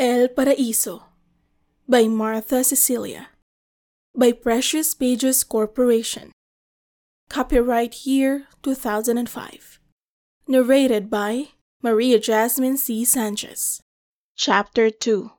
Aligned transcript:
El 0.00 0.28
Paraíso 0.28 1.06
by 1.88 2.06
Martha 2.06 2.62
Cecilia 2.62 3.30
by 4.14 4.30
Precious 4.30 4.94
Pages 4.94 5.42
Corporation. 5.42 6.30
Copyright 7.28 8.06
year 8.06 8.46
2005. 8.62 9.80
Narrated 10.46 11.10
by 11.10 11.48
Maria 11.82 12.20
Jasmine 12.20 12.76
C. 12.76 13.04
Sanchez. 13.04 13.82
Chapter 14.36 14.88
2 14.88 15.32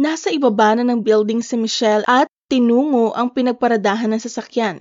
Nasa 0.00 0.32
ibaba 0.32 0.72
na 0.72 0.80
ng 0.88 1.04
building 1.04 1.44
si 1.44 1.60
Michelle 1.60 2.08
at 2.08 2.24
tinungo 2.48 3.12
ang 3.12 3.36
pinagparadahan 3.36 4.08
ng 4.16 4.22
sasakyan. 4.24 4.80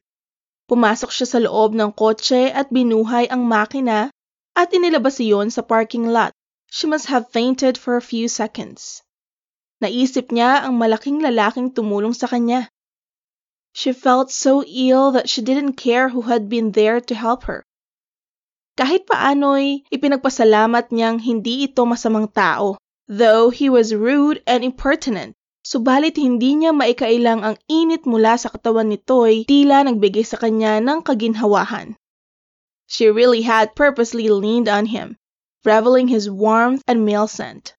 Pumasok 0.71 1.11
siya 1.11 1.27
sa 1.27 1.39
loob 1.43 1.75
ng 1.75 1.91
kotse 1.91 2.47
at 2.47 2.71
binuhay 2.71 3.27
ang 3.27 3.43
makina 3.43 4.15
at 4.55 4.71
inilabas 4.71 5.19
iyon 5.19 5.51
sa 5.51 5.59
parking 5.59 6.07
lot. 6.07 6.31
She 6.71 6.87
must 6.87 7.11
have 7.11 7.35
fainted 7.35 7.75
for 7.75 7.99
a 7.99 8.05
few 8.05 8.31
seconds. 8.31 9.03
Naisip 9.83 10.31
niya 10.31 10.63
ang 10.63 10.79
malaking 10.79 11.19
lalaking 11.19 11.75
tumulong 11.75 12.15
sa 12.15 12.31
kanya. 12.31 12.71
She 13.75 13.91
felt 13.91 14.31
so 14.31 14.63
ill 14.63 15.11
that 15.19 15.27
she 15.27 15.43
didn't 15.43 15.75
care 15.75 16.07
who 16.07 16.31
had 16.31 16.47
been 16.47 16.71
there 16.71 17.03
to 17.03 17.13
help 17.13 17.43
her. 17.51 17.67
Kahit 18.79 19.03
paano'y 19.03 19.83
ipinagpasalamat 19.91 20.95
niyang 20.95 21.19
hindi 21.19 21.67
ito 21.67 21.83
masamang 21.83 22.31
tao 22.31 22.79
though 23.09 23.49
he 23.49 23.73
was 23.73 23.89
rude 23.91 24.37
and 24.45 24.61
impertinent. 24.61 25.33
Subalit 25.65 26.15
hindi 26.15 26.55
niya 26.55 26.71
maikailang 26.71 27.43
ang 27.43 27.57
init 27.67 28.07
mula 28.07 28.37
sa 28.37 28.53
katawan 28.53 28.93
nito'y 28.93 29.43
tila 29.49 29.83
nagbigay 29.83 30.23
sa 30.23 30.37
kanya 30.37 30.79
ng 30.79 31.03
kaginhawahan. 31.03 31.97
She 32.87 33.11
really 33.11 33.43
had 33.43 33.75
purposely 33.75 34.29
leaned 34.31 34.69
on 34.69 34.87
him, 34.87 35.19
reveling 35.65 36.07
his 36.07 36.29
warmth 36.29 36.81
and 36.87 37.03
male 37.03 37.27
scent. 37.27 37.75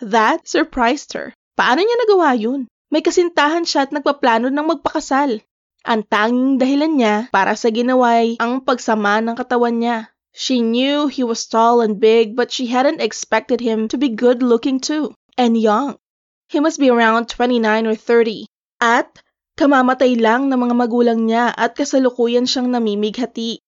That 0.00 0.46
surprised 0.46 1.12
her. 1.18 1.34
Paano 1.58 1.82
niya 1.82 1.96
nagawa 2.04 2.38
yun? 2.38 2.70
May 2.88 3.02
kasintahan 3.02 3.66
siya 3.66 3.90
at 3.90 3.92
nagpaplano 3.92 4.48
ng 4.48 4.66
magpakasal. 4.70 5.42
Ang 5.84 6.00
tanging 6.08 6.56
dahilan 6.56 6.92
niya 6.96 7.14
para 7.28 7.58
sa 7.58 7.68
ginaway 7.68 8.40
ang 8.40 8.64
pagsama 8.64 9.20
ng 9.20 9.36
katawan 9.36 9.76
niya. 9.76 10.13
She 10.34 10.66
knew 10.66 11.06
he 11.06 11.22
was 11.22 11.46
tall 11.46 11.78
and 11.78 12.02
big, 12.02 12.34
but 12.34 12.50
she 12.50 12.66
hadn't 12.66 12.98
expected 12.98 13.62
him 13.62 13.86
to 13.86 13.96
be 13.96 14.10
good 14.10 14.42
looking 14.42 14.82
too, 14.82 15.14
and 15.38 15.54
young. 15.54 15.94
He 16.50 16.58
must 16.58 16.82
be 16.82 16.90
around 16.90 17.30
29 17.30 17.86
or 17.86 17.94
30. 17.94 18.50
At 18.82 19.22
kamamatay 19.54 20.18
lang 20.18 20.50
ng 20.50 20.58
mga 20.58 20.74
magulang 20.74 21.30
niya 21.30 21.54
at 21.54 21.78
kasalukuyan 21.78 22.50
siyang 22.50 22.74
namimighati. 22.74 23.62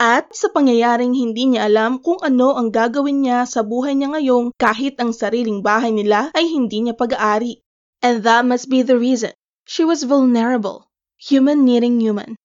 At 0.00 0.32
sa 0.32 0.48
pangyayaring 0.48 1.12
hindi 1.12 1.52
niya 1.52 1.68
alam 1.68 2.00
kung 2.00 2.22
ano 2.24 2.56
ang 2.56 2.72
gagawin 2.72 3.28
niya 3.28 3.44
sa 3.44 3.60
buhay 3.60 3.92
niya 3.92 4.14
ngayong 4.14 4.56
kahit 4.56 4.96
ang 5.02 5.12
sariling 5.12 5.60
bahay 5.60 5.92
nila 5.92 6.32
ay 6.32 6.48
hindi 6.48 6.88
niya 6.88 6.96
pag-aari. 6.96 7.60
And 8.00 8.24
that 8.24 8.48
must 8.48 8.72
be 8.72 8.80
the 8.80 8.96
reason. 8.96 9.36
She 9.68 9.84
was 9.84 10.08
vulnerable, 10.08 10.88
human 11.20 11.68
needing 11.68 12.00
human. 12.00 12.40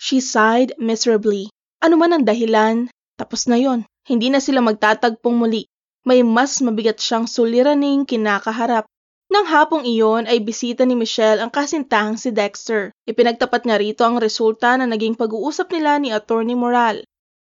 She 0.00 0.18
sighed 0.18 0.74
miserably. 0.82 1.52
Ano 1.84 2.00
man 2.00 2.16
ang 2.16 2.24
dahilan, 2.24 2.88
tapos 3.14 3.46
na 3.46 3.58
yon. 3.58 3.86
Hindi 4.04 4.28
na 4.28 4.38
sila 4.42 4.60
magtatagpong 4.60 5.36
muli. 5.36 5.70
May 6.04 6.20
mas 6.20 6.60
mabigat 6.60 7.00
siyang 7.00 7.24
suliraning 7.24 8.04
kinakaharap. 8.04 8.84
Nang 9.32 9.48
hapong 9.48 9.88
iyon 9.88 10.28
ay 10.28 10.44
bisita 10.44 10.84
ni 10.84 10.92
Michelle 10.92 11.40
ang 11.40 11.48
kasintahang 11.48 12.20
si 12.20 12.28
Dexter. 12.28 12.92
Ipinagtapat 13.08 13.64
niya 13.64 13.80
rito 13.80 14.04
ang 14.04 14.20
resulta 14.20 14.76
na 14.76 14.84
naging 14.84 15.16
pag-uusap 15.16 15.72
nila 15.72 15.96
ni 15.96 16.12
Attorney 16.12 16.52
Moral. 16.52 17.00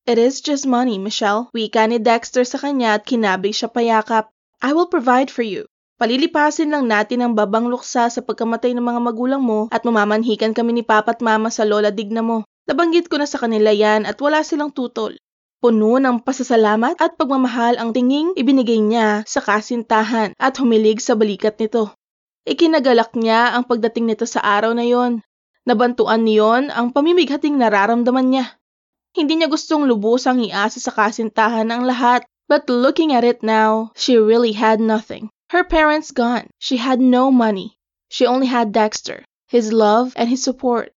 It 0.06 0.22
is 0.22 0.44
just 0.44 0.70
money, 0.70 1.02
Michelle. 1.02 1.50
Wika 1.56 1.88
ni 1.90 1.98
Dexter 1.98 2.46
sa 2.46 2.62
kanya 2.62 3.02
at 3.02 3.08
kinabig 3.10 3.58
siya 3.58 3.74
payakap. 3.74 4.30
I 4.62 4.78
will 4.78 4.88
provide 4.88 5.34
for 5.34 5.42
you. 5.42 5.66
Palilipasin 5.98 6.70
lang 6.70 6.92
natin 6.92 7.24
ang 7.24 7.34
babang 7.34 7.72
luksa 7.72 8.12
sa 8.12 8.22
pagkamatay 8.22 8.76
ng 8.76 8.84
mga 8.84 9.00
magulang 9.00 9.40
mo 9.40 9.72
at 9.72 9.88
mamamanhikan 9.88 10.52
kami 10.52 10.76
ni 10.76 10.84
Papa 10.84 11.16
at 11.16 11.24
Mama 11.24 11.48
sa 11.48 11.64
lola 11.64 11.90
digna 11.90 12.20
mo. 12.20 12.44
Nabanggit 12.68 13.08
ko 13.08 13.16
na 13.16 13.28
sa 13.28 13.40
kanila 13.40 13.72
yan 13.72 14.04
at 14.04 14.20
wala 14.20 14.44
silang 14.44 14.76
tutol. 14.76 15.16
Puno 15.64 15.96
ng 15.96 16.20
pasasalamat 16.28 17.00
at 17.00 17.16
pagmamahal 17.16 17.80
ang 17.80 17.96
tinging 17.96 18.36
ibinigay 18.36 18.84
niya 18.84 19.24
sa 19.24 19.40
kasintahan 19.40 20.36
at 20.36 20.60
humilig 20.60 21.00
sa 21.00 21.16
balikat 21.16 21.56
nito. 21.56 21.96
Ikinagalak 22.44 23.16
niya 23.16 23.56
ang 23.56 23.64
pagdating 23.64 24.12
nito 24.12 24.28
sa 24.28 24.44
araw 24.44 24.76
na 24.76 24.84
yon. 24.84 25.24
Nabantuan 25.64 26.28
niyon 26.28 26.68
ang 26.68 26.92
pamimighating 26.92 27.56
nararamdaman 27.56 28.28
niya. 28.28 28.60
Hindi 29.16 29.40
niya 29.40 29.48
gustong 29.48 29.88
lubusang 29.88 30.44
iasa 30.44 30.84
sa 30.84 30.92
kasintahan 30.92 31.72
ang 31.72 31.88
lahat, 31.88 32.28
but 32.52 32.68
looking 32.68 33.16
at 33.16 33.24
it 33.24 33.40
now, 33.40 33.96
she 33.96 34.20
really 34.20 34.52
had 34.52 34.84
nothing. 34.84 35.32
Her 35.56 35.64
parents 35.64 36.12
gone. 36.12 36.52
She 36.60 36.76
had 36.76 37.00
no 37.00 37.32
money. 37.32 37.80
She 38.12 38.28
only 38.28 38.52
had 38.52 38.76
Dexter, 38.76 39.24
his 39.48 39.72
love 39.72 40.12
and 40.20 40.28
his 40.28 40.44
support. 40.44 40.92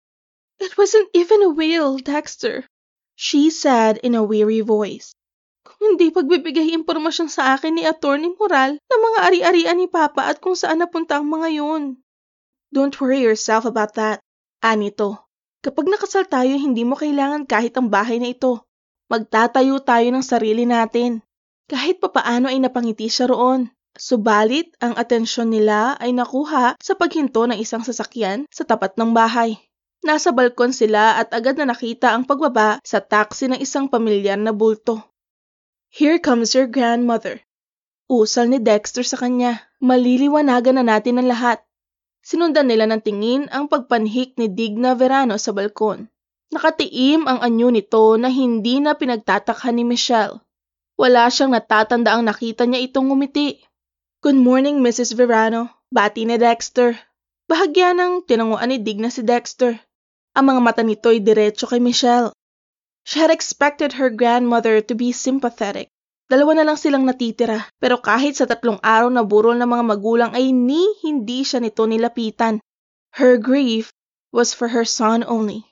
It 0.56 0.80
wasn't 0.80 1.12
even 1.12 1.44
a 1.44 1.53
will, 1.53 2.00
Dexter, 2.00 2.64
She 3.14 3.50
said 3.54 4.02
in 4.02 4.19
a 4.19 4.26
weary 4.26 4.60
voice. 4.60 5.14
Kung 5.62 5.94
hindi 5.94 6.10
pagbibigay 6.10 6.75
impormasyon 6.75 7.30
sa 7.30 7.54
akin 7.54 7.78
ni 7.78 7.86
Attorney 7.86 8.34
Moral 8.34 8.76
ng 8.76 9.00
mga 9.00 9.19
ari-arian 9.30 9.78
ni 9.78 9.86
Papa 9.86 10.26
at 10.28 10.42
kung 10.42 10.58
saan 10.58 10.82
napunta 10.82 11.22
ang 11.22 11.30
mga 11.30 11.48
yun. 11.56 11.82
Don't 12.74 12.94
worry 12.98 13.22
yourself 13.22 13.64
about 13.64 13.94
that. 13.94 14.19
Anito, 14.58 15.30
kapag 15.62 15.86
nakasal 15.86 16.26
tayo, 16.26 16.58
hindi 16.58 16.82
mo 16.82 16.98
kailangan 16.98 17.47
kahit 17.47 17.78
ang 17.78 17.86
bahay 17.86 18.19
na 18.19 18.34
ito. 18.34 18.66
Magtatayo 19.06 19.78
tayo 19.84 20.08
ng 20.10 20.24
sarili 20.24 20.66
natin. 20.66 21.22
Kahit 21.70 22.03
papaano 22.03 22.50
ay 22.50 22.58
napangiti 22.58 23.06
siya 23.06 23.30
roon. 23.30 23.70
Subalit, 23.94 24.74
ang 24.82 24.98
atensyon 24.98 25.54
nila 25.54 25.94
ay 26.03 26.10
nakuha 26.10 26.74
sa 26.82 26.92
paghinto 26.98 27.47
ng 27.47 27.54
isang 27.62 27.86
sasakyan 27.86 28.42
sa 28.50 28.66
tapat 28.66 28.98
ng 28.98 29.14
bahay. 29.14 29.54
Nasa 30.04 30.37
balkon 30.37 30.76
sila 30.76 31.16
at 31.16 31.32
agad 31.32 31.56
na 31.56 31.72
nakita 31.72 32.12
ang 32.12 32.28
pagbaba 32.28 32.76
sa 32.84 33.00
taxi 33.00 33.48
ng 33.48 33.56
isang 33.56 33.88
pamilyar 33.88 34.37
na 34.37 34.53
bulto. 34.53 35.00
Here 35.88 36.20
comes 36.20 36.53
your 36.53 36.69
grandmother. 36.69 37.41
Usal 38.04 38.53
ni 38.53 38.60
Dexter 38.60 39.00
sa 39.00 39.16
kanya. 39.16 39.65
Maliliwanagan 39.81 40.76
na 40.76 40.84
natin 40.84 41.25
ang 41.25 41.32
lahat. 41.32 41.65
Sinundan 42.20 42.69
nila 42.69 42.84
ng 42.84 43.00
tingin 43.00 43.48
ang 43.48 43.65
pagpanhik 43.65 44.37
ni 44.37 44.53
Digna 44.53 44.92
Verano 44.92 45.41
sa 45.41 45.56
balkon. 45.56 46.12
Nakatiim 46.53 47.25
ang 47.25 47.41
anyo 47.41 47.72
nito 47.72 48.21
na 48.21 48.28
hindi 48.28 48.84
na 48.84 48.92
pinagtatakhan 48.92 49.72
ni 49.72 49.88
Michelle. 49.88 50.44
Wala 51.00 51.32
siyang 51.32 51.56
natatanda 51.56 52.12
ang 52.12 52.28
nakita 52.28 52.69
niya 52.69 52.84
itong 52.84 53.09
ngumiti. 53.09 53.56
Good 54.21 54.36
morning, 54.36 54.84
Mrs. 54.84 55.16
Verano. 55.16 55.72
Bati 55.88 56.28
ni 56.28 56.36
Dexter. 56.36 56.92
Bahagya 57.48 57.97
ng 57.97 58.28
tinanguan 58.28 58.69
ni 58.69 58.84
Digna 58.84 59.09
si 59.09 59.25
Dexter. 59.25 59.81
Ang 60.34 60.50
mga 60.50 60.61
mata 60.67 60.83
nito'y 60.83 61.22
diretso 61.22 61.71
kay 61.71 61.78
Michelle. 61.78 62.34
She 63.06 63.22
had 63.22 63.31
expected 63.31 63.95
her 63.95 64.11
grandmother 64.11 64.83
to 64.83 64.95
be 64.99 65.15
sympathetic. 65.15 65.87
Dalawa 66.27 66.59
na 66.59 66.65
lang 66.67 66.75
silang 66.75 67.06
natitira, 67.06 67.71
pero 67.78 68.03
kahit 68.03 68.34
sa 68.34 68.49
tatlong 68.49 68.83
araw 68.83 69.15
na 69.15 69.22
burol 69.22 69.55
ng 69.55 69.71
mga 69.71 69.84
magulang 69.84 70.31
ay 70.34 70.50
ni 70.50 70.83
hindi 71.06 71.47
siya 71.47 71.62
nito 71.62 71.87
nilapitan. 71.87 72.59
Her 73.15 73.39
grief 73.39 73.95
was 74.34 74.50
for 74.50 74.75
her 74.75 74.83
son 74.83 75.22
only. 75.22 75.62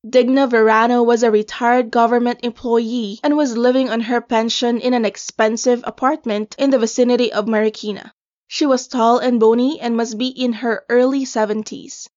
Digna 0.00 0.48
Verano 0.48 1.04
was 1.04 1.20
a 1.20 1.28
retired 1.28 1.92
government 1.92 2.40
employee 2.40 3.20
and 3.20 3.36
was 3.36 3.60
living 3.60 3.92
on 3.92 4.08
her 4.08 4.24
pension 4.24 4.80
in 4.80 4.96
an 4.96 5.04
expensive 5.04 5.84
apartment 5.84 6.56
in 6.56 6.70
the 6.72 6.80
vicinity 6.80 7.28
of 7.28 7.44
Marikina. 7.44 8.16
She 8.48 8.64
was 8.64 8.88
tall 8.88 9.20
and 9.20 9.36
bony 9.36 9.76
and 9.76 9.92
must 9.92 10.16
be 10.16 10.32
in 10.32 10.64
her 10.64 10.86
early 10.88 11.28
70s. 11.28 12.08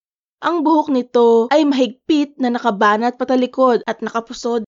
Ang 0.43 0.67
buhok 0.67 0.91
nito 0.91 1.47
ay 1.55 1.63
mahigpit 1.63 2.35
na 2.35 2.51
nakabanat 2.51 3.15
patalikod 3.15 3.79
at 3.87 4.03
nakapusod. 4.03 4.67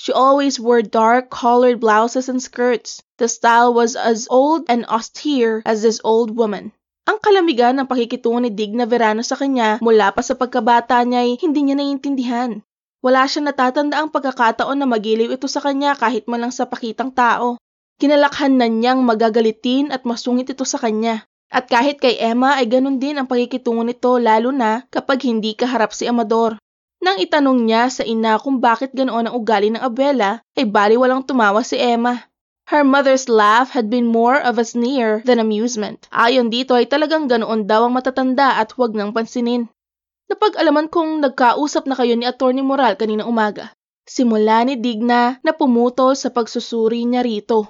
She 0.00 0.08
always 0.08 0.56
wore 0.56 0.80
dark 0.80 1.28
colored 1.28 1.84
blouses 1.84 2.32
and 2.32 2.40
skirts. 2.40 3.04
The 3.20 3.28
style 3.28 3.76
was 3.76 3.92
as 3.92 4.24
old 4.32 4.64
and 4.72 4.88
austere 4.88 5.60
as 5.68 5.84
this 5.84 6.00
old 6.00 6.32
woman. 6.32 6.72
Ang 7.04 7.20
kalamigan 7.20 7.76
ng 7.76 7.92
pakikitungo 7.92 8.40
ni 8.40 8.50
Digna 8.56 8.88
Verano 8.88 9.20
sa 9.20 9.36
kanya 9.36 9.76
mula 9.84 10.16
pa 10.16 10.24
sa 10.24 10.32
pagkabata 10.32 10.96
niya 11.04 11.28
ay 11.28 11.36
hindi 11.36 11.60
niya 11.60 11.76
naiintindihan. 11.76 12.64
Wala 13.04 13.28
siyang 13.28 13.52
natatanda 13.52 14.00
ang 14.00 14.08
pagkakataon 14.08 14.80
na 14.80 14.88
magiliw 14.88 15.28
ito 15.28 15.44
sa 15.44 15.60
kanya 15.60 15.92
kahit 15.92 16.24
man 16.24 16.40
lang 16.40 16.54
sa 16.56 16.64
pakitang 16.64 17.12
tao. 17.12 17.60
Kinalakhan 18.00 18.56
na 18.56 18.64
niyang 18.64 19.04
magagalitin 19.04 19.92
at 19.92 20.08
masungit 20.08 20.48
ito 20.48 20.64
sa 20.64 20.80
kanya. 20.80 21.28
At 21.52 21.68
kahit 21.68 22.00
kay 22.00 22.16
Emma 22.16 22.56
ay 22.56 22.64
ganun 22.64 22.96
din 22.96 23.20
ang 23.20 23.28
pagkikitungo 23.28 23.84
nito 23.84 24.16
lalo 24.16 24.48
na 24.56 24.88
kapag 24.88 25.28
hindi 25.28 25.52
kaharap 25.52 25.92
si 25.92 26.08
Amador. 26.08 26.56
Nang 27.04 27.20
itanong 27.20 27.68
niya 27.68 27.92
sa 27.92 28.08
ina 28.08 28.40
kung 28.40 28.56
bakit 28.56 28.96
ganoon 28.96 29.28
ang 29.28 29.34
ugali 29.36 29.68
ng 29.68 29.82
Abela, 29.84 30.40
ay 30.56 30.64
bali 30.64 30.96
walang 30.96 31.28
tumawa 31.28 31.60
si 31.60 31.76
Emma. 31.76 32.24
Her 32.72 32.86
mother's 32.88 33.28
laugh 33.28 33.74
had 33.74 33.92
been 33.92 34.08
more 34.08 34.38
of 34.38 34.56
a 34.56 34.64
sneer 34.64 35.20
than 35.28 35.42
amusement. 35.42 36.08
Ayon 36.08 36.48
dito 36.48 36.72
ay 36.72 36.88
talagang 36.88 37.28
ganoon 37.28 37.68
daw 37.68 37.84
ang 37.84 37.92
matatanda 37.92 38.56
at 38.56 38.72
huwag 38.72 38.96
nang 38.96 39.12
pansinin. 39.12 39.68
Napag-alaman 40.32 40.88
kong 40.88 41.20
nagkausap 41.20 41.84
na 41.84 41.98
kayo 41.98 42.16
ni 42.16 42.24
Attorney 42.24 42.64
Moral 42.64 42.96
kanina 42.96 43.28
umaga. 43.28 43.74
Simula 44.08 44.64
ni 44.64 44.80
Digna 44.80 45.36
na 45.44 45.52
pumutol 45.52 46.16
sa 46.16 46.32
pagsusuri 46.32 47.04
niya 47.04 47.20
rito. 47.26 47.68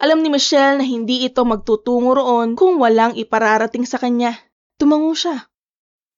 Alam 0.00 0.24
ni 0.24 0.32
Michelle 0.32 0.80
na 0.80 0.86
hindi 0.88 1.28
ito 1.28 1.44
magtutungo 1.44 2.16
roon 2.16 2.56
kung 2.56 2.80
walang 2.80 3.20
ipararating 3.20 3.84
sa 3.84 4.00
kanya. 4.00 4.32
Tumango 4.80 5.12
siya. 5.12 5.44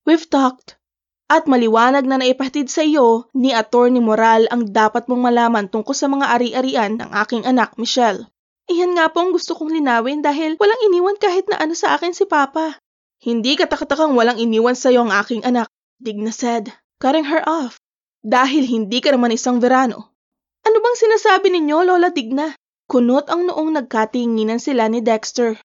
We've 0.06 0.30
talked. 0.30 0.78
At 1.26 1.50
maliwanag 1.50 2.06
na 2.06 2.22
naipahatid 2.22 2.70
sa 2.70 2.86
iyo 2.86 3.26
ni 3.34 3.50
Attorney 3.50 3.98
Moral 3.98 4.46
ang 4.54 4.70
dapat 4.70 5.10
mong 5.10 5.22
malaman 5.26 5.66
tungkol 5.66 5.98
sa 5.98 6.06
mga 6.06 6.30
ari-arian 6.30 6.94
ng 6.94 7.10
aking 7.26 7.42
anak, 7.42 7.74
Michelle. 7.74 8.30
Iyan 8.70 8.94
nga 8.94 9.10
po 9.10 9.26
ang 9.26 9.34
gusto 9.34 9.58
kong 9.58 9.74
linawin 9.74 10.22
dahil 10.22 10.54
walang 10.62 10.78
iniwan 10.86 11.18
kahit 11.18 11.50
na 11.50 11.58
ano 11.58 11.74
sa 11.74 11.98
akin 11.98 12.14
si 12.14 12.22
Papa. 12.22 12.78
Hindi 13.18 13.58
katakatakang 13.58 14.14
walang 14.14 14.38
iniwan 14.38 14.78
sa 14.78 14.94
iyo 14.94 15.02
ang 15.02 15.10
aking 15.10 15.42
anak, 15.42 15.66
Digna 15.98 16.30
said, 16.30 16.70
cutting 17.02 17.26
her 17.26 17.42
off. 17.50 17.82
Dahil 18.22 18.62
hindi 18.62 19.02
ka 19.02 19.10
naman 19.10 19.34
isang 19.34 19.58
verano. 19.58 20.14
Ano 20.62 20.78
bang 20.78 20.94
sinasabi 20.94 21.50
ninyo, 21.50 21.82
Lola 21.82 22.14
Digna? 22.14 22.54
Kunot 22.92 23.32
ang 23.32 23.48
noong 23.48 23.72
nagkatinginan 23.72 24.60
sila 24.60 24.84
ni 24.84 25.00
Dexter. 25.00 25.56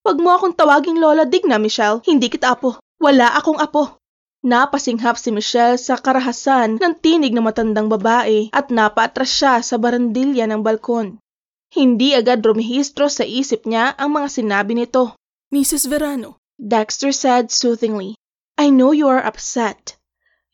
Huwag 0.00 0.16
mo 0.16 0.32
akong 0.32 0.56
tawaging 0.56 0.96
Lola 0.96 1.28
Digna, 1.28 1.60
Michelle. 1.60 2.00
Hindi 2.08 2.32
kita 2.32 2.56
apo. 2.56 2.80
Wala 2.96 3.36
akong 3.36 3.60
apo. 3.60 4.00
Napasinghap 4.40 5.20
si 5.20 5.28
Michelle 5.28 5.76
sa 5.76 6.00
karahasan 6.00 6.80
ng 6.80 6.94
tinig 7.04 7.36
ng 7.36 7.44
matandang 7.44 7.92
babae 7.92 8.48
at 8.56 8.72
napaatras 8.72 9.28
siya 9.28 9.60
sa 9.60 9.76
barandilya 9.76 10.48
ng 10.48 10.64
balkon. 10.64 11.20
Hindi 11.68 12.16
agad 12.16 12.40
rumihistro 12.40 13.12
sa 13.12 13.28
isip 13.28 13.68
niya 13.68 13.92
ang 14.00 14.16
mga 14.16 14.40
sinabi 14.40 14.72
nito. 14.72 15.12
Mrs. 15.52 15.84
Verano, 15.84 16.40
Dexter 16.56 17.12
said 17.12 17.52
soothingly, 17.52 18.16
I 18.56 18.72
know 18.72 18.96
you 18.96 19.12
are 19.12 19.20
upset. 19.20 20.00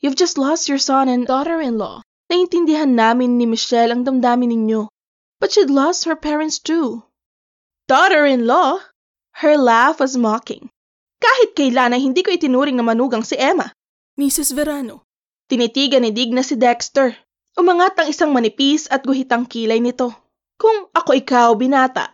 You've 0.03 0.19
just 0.19 0.43
lost 0.43 0.67
your 0.67 0.83
son 0.83 1.07
and 1.07 1.23
daughter-in-law. 1.23 2.03
Naintindihan 2.27 2.99
namin 2.99 3.39
ni 3.39 3.47
Michelle 3.47 3.95
ang 3.95 4.03
damdamin 4.03 4.51
ninyo. 4.51 4.91
But 5.41 5.53
she'd 5.53 5.69
lost 5.69 6.09
her 6.09 6.17
parents 6.17 6.59
too. 6.59 7.05
Daughter-in-law? 7.87 8.81
Her 9.37 9.55
laugh 9.61 10.01
was 10.01 10.17
mocking. 10.17 10.73
Kahit 11.21 11.53
kailan 11.57 11.93
ay 11.93 12.01
hindi 12.01 12.25
ko 12.25 12.33
itinuring 12.33 12.77
na 12.77 12.85
manugang 12.85 13.25
si 13.25 13.37
Emma. 13.37 13.73
Mrs. 14.17 14.57
Verano, 14.57 15.07
Tinitigan 15.47 16.03
ni 16.03 16.11
Digna 16.11 16.43
si 16.43 16.59
Dexter. 16.59 17.15
Umangat 17.55 17.95
ang 18.03 18.11
isang 18.11 18.35
manipis 18.35 18.91
at 18.91 19.07
guhitang 19.07 19.47
kilay 19.47 19.79
nito. 19.79 20.11
Kung 20.59 20.91
ako 20.91 21.15
ikaw, 21.15 21.55
binata, 21.55 22.11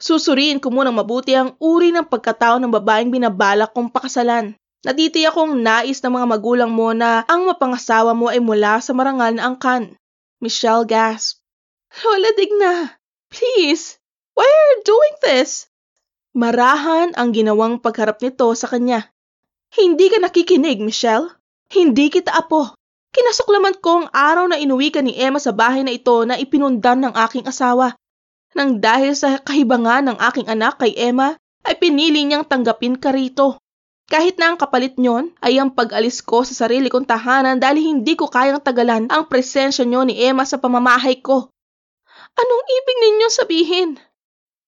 susuriin 0.00 0.56
ko 0.56 0.72
munang 0.72 0.96
mabuti 0.96 1.36
ang 1.36 1.52
uri 1.60 1.92
ng 1.92 2.08
pagkatao 2.08 2.56
ng 2.56 2.72
babaeng 2.72 3.12
binabalak 3.12 3.76
kong 3.76 3.92
pakasalan. 3.92 4.56
Natitiyak 4.88 5.36
kong 5.36 5.60
nais 5.60 6.00
ng 6.00 6.16
mga 6.16 6.26
magulang 6.32 6.72
mo 6.72 6.96
na 6.96 7.28
ang 7.28 7.44
mapangasawa 7.44 8.16
mo 8.16 8.32
ay 8.32 8.40
mula 8.40 8.80
sa 8.80 8.96
marangal 8.96 9.36
na 9.36 9.52
angkan. 9.52 9.92
Michelle 10.40 10.88
gasped. 10.88 11.41
Lola 11.92 12.32
Digna, 12.32 12.96
please, 13.28 14.00
why 14.32 14.48
are 14.48 14.68
you 14.72 14.80
doing 14.80 15.16
this? 15.20 15.68
Marahan 16.32 17.12
ang 17.20 17.36
ginawang 17.36 17.84
pagharap 17.84 18.24
nito 18.24 18.48
sa 18.56 18.64
kanya. 18.64 19.12
Hindi 19.68 20.08
ka 20.08 20.16
nakikinig, 20.24 20.80
Michelle. 20.80 21.28
Hindi 21.68 22.08
kita 22.08 22.32
apo. 22.32 22.72
Kinasuklaman 23.12 23.76
ko 23.84 23.90
ang 24.00 24.08
araw 24.08 24.48
na 24.48 24.56
inuwi 24.56 24.88
ka 24.88 25.04
ni 25.04 25.20
Emma 25.20 25.36
sa 25.36 25.52
bahay 25.52 25.84
na 25.84 25.92
ito 25.92 26.24
na 26.24 26.40
ipinundan 26.40 27.04
ng 27.04 27.12
aking 27.28 27.44
asawa. 27.44 27.92
Nang 28.56 28.80
dahil 28.80 29.12
sa 29.12 29.36
kahibangan 29.36 30.08
ng 30.08 30.18
aking 30.32 30.48
anak 30.48 30.80
kay 30.80 30.96
Emma, 30.96 31.36
ay 31.60 31.76
pinili 31.76 32.24
niyang 32.24 32.48
tanggapin 32.48 32.96
ka 32.96 33.12
rito. 33.12 33.60
Kahit 34.08 34.40
na 34.40 34.52
ang 34.52 34.56
kapalit 34.56 34.96
niyon 34.96 35.36
ay 35.44 35.60
ang 35.60 35.76
pag-alis 35.76 36.24
ko 36.24 36.40
sa 36.40 36.56
sarili 36.56 36.88
kong 36.88 37.04
tahanan 37.04 37.60
dahil 37.60 37.84
hindi 37.84 38.16
ko 38.16 38.32
kayang 38.32 38.64
tagalan 38.64 39.12
ang 39.12 39.28
presensya 39.28 39.84
niyo 39.84 40.08
ni 40.08 40.24
Emma 40.24 40.48
sa 40.48 40.56
pamamahay 40.56 41.20
ko. 41.20 41.52
Anong 42.36 42.64
ibig 42.68 42.96
ninyo 43.00 43.28
sabihin? 43.28 43.90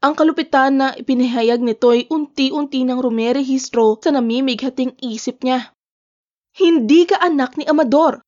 Ang 0.04 0.12
kalupitan 0.12 0.76
na 0.76 0.92
ipinahayag 0.92 1.64
nito 1.64 1.88
ay 1.88 2.04
unti-unti 2.12 2.84
nang 2.84 3.00
rumerehistro 3.00 3.96
sa 3.96 4.12
namimighating 4.12 4.92
isip 5.00 5.40
niya. 5.40 5.72
Hindi 6.54 7.08
ka 7.08 7.24
anak 7.24 7.56
ni 7.56 7.64
Amador. 7.64 8.20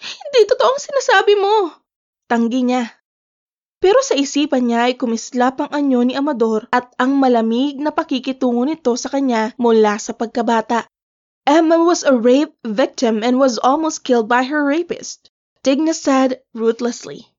Hindi 0.00 0.40
totoo 0.48 0.74
ang 0.74 0.80
sinasabi 0.80 1.34
mo. 1.36 1.76
Tanggi 2.24 2.64
niya. 2.64 2.88
Pero 3.80 4.00
sa 4.04 4.12
isipan 4.16 4.68
niya 4.68 4.88
ay 4.88 5.00
kumislap 5.00 5.60
ang 5.60 5.72
anyo 5.72 6.04
ni 6.04 6.12
Amador 6.12 6.68
at 6.68 6.92
ang 7.00 7.16
malamig 7.16 7.80
na 7.80 7.92
pakikitungo 7.92 8.68
nito 8.68 8.92
sa 8.96 9.08
kanya 9.08 9.56
mula 9.56 9.96
sa 9.96 10.12
pagkabata. 10.12 10.88
Emma 11.48 11.80
was 11.80 12.04
a 12.04 12.12
rape 12.12 12.52
victim 12.64 13.24
and 13.24 13.40
was 13.40 13.56
almost 13.56 14.04
killed 14.04 14.28
by 14.28 14.44
her 14.44 14.60
rapist, 14.60 15.32
Digna 15.64 15.96
said 15.96 16.44
ruthlessly. 16.52 17.29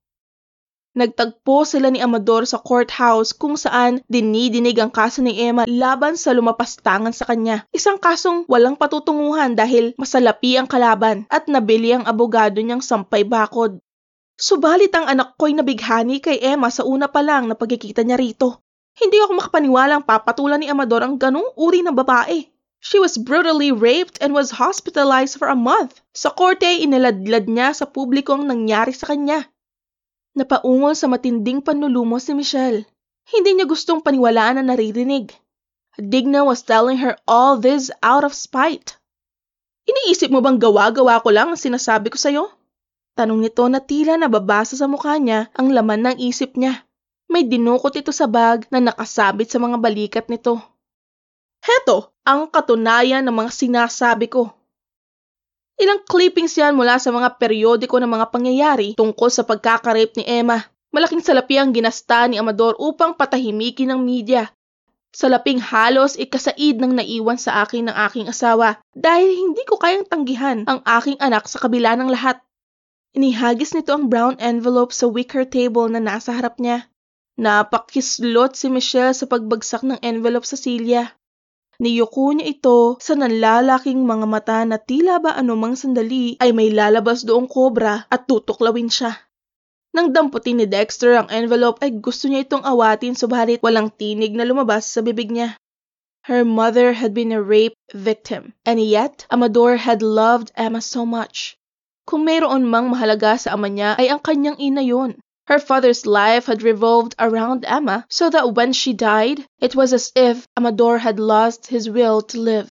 Nagtagpo 0.92 1.64
sila 1.64 1.88
ni 1.88 2.04
Amador 2.04 2.44
sa 2.44 2.60
courthouse 2.60 3.32
kung 3.32 3.56
saan 3.56 4.04
dinidinig 4.12 4.76
ang 4.76 4.92
kaso 4.92 5.24
ni 5.24 5.40
Emma 5.40 5.64
laban 5.64 6.20
sa 6.20 6.36
lumapastangan 6.36 7.16
sa 7.16 7.24
kanya. 7.24 7.64
Isang 7.72 7.96
kasong 7.96 8.44
walang 8.52 8.76
patutunguhan 8.76 9.56
dahil 9.56 9.96
masalapi 9.96 10.60
ang 10.60 10.68
kalaban 10.68 11.24
at 11.32 11.48
nabili 11.48 11.96
ang 11.96 12.04
abogado 12.04 12.60
niyang 12.60 12.84
sampay 12.84 13.24
bakod. 13.24 13.80
Subalit 14.36 14.92
ang 14.92 15.08
anak 15.08 15.40
ko'y 15.40 15.56
nabighani 15.56 16.20
kay 16.20 16.44
Emma 16.44 16.68
sa 16.68 16.84
una 16.84 17.08
pa 17.08 17.24
lang 17.24 17.48
na 17.48 17.56
pagkikita 17.56 18.04
niya 18.04 18.20
rito. 18.20 18.60
Hindi 18.92 19.16
ako 19.24 19.40
makapaniwalang 19.40 20.04
papatulan 20.04 20.60
ni 20.60 20.68
Amador 20.68 21.08
ang 21.08 21.16
ganong 21.16 21.56
uri 21.56 21.88
ng 21.88 21.96
babae. 21.96 22.52
She 22.84 23.00
was 23.00 23.16
brutally 23.16 23.72
raped 23.72 24.20
and 24.20 24.36
was 24.36 24.60
hospitalized 24.60 25.40
for 25.40 25.48
a 25.48 25.56
month. 25.56 26.04
Sa 26.12 26.36
korte 26.36 26.68
ay 26.68 26.84
iniladlad 26.84 27.48
niya 27.48 27.72
sa 27.72 27.88
publiko 27.88 28.36
ang 28.36 28.52
nangyari 28.52 28.92
sa 28.92 29.08
kanya. 29.08 29.48
Napaungol 30.32 30.96
sa 30.96 31.12
matinding 31.12 31.60
panlulumo 31.60 32.16
si 32.16 32.32
Michelle. 32.32 32.88
Hindi 33.28 33.52
niya 33.56 33.68
gustong 33.68 34.00
paniwalaan 34.00 34.64
ang 34.64 34.72
naririnig. 34.72 35.36
Digna 36.00 36.48
was 36.48 36.64
telling 36.64 37.04
her 37.04 37.20
all 37.28 37.60
this 37.60 37.92
out 38.00 38.24
of 38.24 38.32
spite. 38.32 38.96
Iniisip 39.84 40.32
mo 40.32 40.40
bang 40.40 40.56
gawa-gawa 40.56 41.20
ko 41.20 41.30
lang 41.36 41.52
ang 41.52 41.60
sinasabi 41.60 42.08
ko 42.08 42.16
sa'yo? 42.16 42.48
Tanong 43.12 43.44
nito 43.44 43.68
na 43.68 43.84
tila 43.84 44.16
nababasa 44.16 44.80
sa 44.80 44.88
mukha 44.88 45.20
niya 45.20 45.52
ang 45.52 45.76
laman 45.76 46.08
ng 46.08 46.18
isip 46.24 46.56
niya. 46.56 46.88
May 47.28 47.44
dinukot 47.44 47.92
ito 48.00 48.16
sa 48.16 48.28
bag 48.28 48.72
na 48.72 48.80
nakasabit 48.80 49.52
sa 49.52 49.60
mga 49.60 49.84
balikat 49.84 50.26
nito. 50.32 50.64
Heto 51.60 52.16
ang 52.24 52.48
katunayan 52.48 53.28
ng 53.28 53.36
mga 53.36 53.52
sinasabi 53.52 54.32
ko. 54.32 54.56
Ilang 55.80 56.04
clippings 56.10 56.58
yan 56.58 56.76
mula 56.76 57.00
sa 57.00 57.14
mga 57.14 57.40
periodiko 57.40 58.02
ng 58.02 58.12
mga 58.12 58.26
pangyayari 58.34 58.90
tungkol 58.98 59.30
sa 59.32 59.48
pagkakarape 59.48 60.20
ni 60.20 60.26
Emma. 60.28 60.60
Malaking 60.92 61.24
salapi 61.24 61.56
ang 61.56 61.72
ginasta 61.72 62.28
ni 62.28 62.36
Amador 62.36 62.76
upang 62.76 63.16
patahimikin 63.16 63.96
ng 63.96 64.02
media. 64.04 64.52
Salaping 65.12 65.60
halos 65.60 66.16
ikasaid 66.16 66.80
ng 66.80 66.96
naiwan 66.96 67.36
sa 67.36 67.64
akin 67.64 67.92
ng 67.92 67.96
aking 68.08 68.32
asawa 68.32 68.80
dahil 68.96 69.28
hindi 69.28 69.64
ko 69.68 69.76
kayang 69.76 70.08
tanggihan 70.08 70.64
ang 70.68 70.80
aking 70.88 71.20
anak 71.20 71.48
sa 71.52 71.60
kabila 71.60 71.96
ng 72.00 72.08
lahat. 72.08 72.40
Inihagis 73.12 73.76
nito 73.76 73.92
ang 73.92 74.08
brown 74.08 74.40
envelope 74.40 74.96
sa 74.96 75.12
wicker 75.12 75.44
table 75.44 75.92
na 75.92 76.00
nasa 76.00 76.32
harap 76.32 76.56
niya. 76.64 76.88
Napakislot 77.36 78.56
si 78.56 78.72
Michelle 78.72 79.12
sa 79.12 79.28
pagbagsak 79.28 79.84
ng 79.84 80.00
envelope 80.00 80.48
sa 80.48 80.56
silya. 80.56 81.12
Niyuko 81.82 82.38
niya 82.38 82.46
ito 82.54 83.02
sa 83.02 83.18
nanlalaking 83.18 84.06
mga 84.06 84.26
mata 84.30 84.62
na 84.70 84.78
tila 84.78 85.18
ba 85.18 85.34
anumang 85.34 85.74
sandali 85.74 86.38
ay 86.38 86.54
may 86.54 86.70
lalabas 86.70 87.26
doong 87.26 87.50
kobra 87.50 88.06
at 88.06 88.30
tutuklawin 88.30 88.86
siya. 88.86 89.18
Nang 89.92 90.14
damputin 90.14 90.62
ni 90.62 90.70
Dexter 90.70 91.18
ang 91.18 91.34
envelope 91.34 91.82
ay 91.82 91.98
gusto 91.98 92.30
niya 92.30 92.46
itong 92.46 92.62
awatin 92.62 93.18
subalit 93.18 93.66
walang 93.66 93.90
tinig 93.90 94.38
na 94.38 94.46
lumabas 94.46 94.86
sa 94.86 95.02
bibig 95.02 95.34
niya. 95.34 95.58
Her 96.30 96.46
mother 96.46 96.94
had 96.94 97.18
been 97.18 97.34
a 97.34 97.42
rape 97.42 97.74
victim, 97.98 98.54
and 98.62 98.78
yet 98.78 99.26
Amador 99.34 99.82
had 99.82 100.06
loved 100.06 100.54
Emma 100.54 100.86
so 100.86 101.02
much. 101.02 101.58
Kung 102.06 102.30
mayroon 102.30 102.70
mang 102.70 102.94
mahalaga 102.94 103.42
sa 103.42 103.58
ama 103.58 103.74
niya 103.74 103.98
ay 103.98 104.14
ang 104.14 104.22
kanyang 104.22 104.62
ina 104.62 104.86
yun. 104.86 105.18
Her 105.52 105.60
father's 105.60 106.06
life 106.06 106.46
had 106.46 106.64
revolved 106.64 107.14
around 107.20 107.66
Emma, 107.66 108.06
so 108.08 108.30
that 108.30 108.56
when 108.56 108.72
she 108.72 108.94
died, 108.94 109.46
it 109.60 109.76
was 109.76 109.92
as 109.92 110.10
if 110.16 110.48
Amador 110.56 111.00
had 111.00 111.20
lost 111.20 111.68
his 111.68 111.90
will 111.90 112.22
to 112.22 112.40
live. 112.40 112.70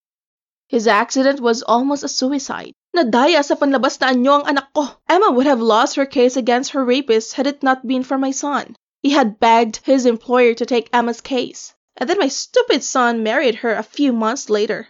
His 0.66 0.86
accident 0.86 1.40
was 1.40 1.62
almost 1.62 2.04
a 2.04 2.08
suicide. 2.08 2.72
Nadaya 2.96 3.44
sa 3.44 3.56
panlabas 3.56 4.00
na 4.00 4.08
anyo 4.08 4.40
ang 4.40 4.46
anak 4.46 4.72
ko. 4.72 4.88
Emma 5.06 5.30
would 5.30 5.44
have 5.44 5.60
lost 5.60 5.96
her 5.96 6.06
case 6.06 6.38
against 6.38 6.70
her 6.70 6.82
rapist 6.82 7.34
had 7.34 7.46
it 7.46 7.62
not 7.62 7.86
been 7.86 8.02
for 8.02 8.16
my 8.16 8.30
son. 8.30 8.74
He 9.02 9.10
had 9.10 9.38
begged 9.38 9.84
his 9.84 10.06
employer 10.06 10.54
to 10.54 10.64
take 10.64 10.88
Emma's 10.90 11.20
case. 11.20 11.74
And 11.98 12.08
then 12.08 12.18
my 12.18 12.28
stupid 12.28 12.82
son 12.82 13.22
married 13.22 13.56
her 13.56 13.74
a 13.74 13.82
few 13.82 14.10
months 14.14 14.48
later. 14.48 14.88